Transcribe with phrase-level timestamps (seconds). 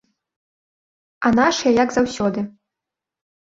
[1.29, 2.49] А нашыя як заўсёды.